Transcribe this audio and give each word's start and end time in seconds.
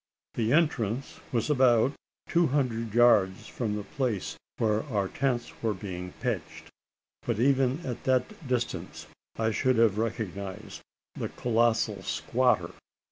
The 0.33 0.51
entrance 0.51 1.19
was 1.31 1.47
about 1.47 1.93
two 2.27 2.47
hundred 2.47 2.95
yards 2.95 3.45
from 3.47 3.75
the 3.75 3.83
place 3.83 4.35
where 4.57 4.81
our 4.85 5.07
tents 5.09 5.53
were 5.61 5.75
being 5.75 6.13
pitched; 6.21 6.71
but 7.27 7.39
even 7.39 7.85
at 7.85 8.03
that 8.05 8.47
distance 8.47 9.05
I 9.37 9.51
should 9.51 9.75
have 9.77 9.99
recognised 9.99 10.81
the 11.13 11.29
colossal 11.29 12.01
squatter. 12.01 12.73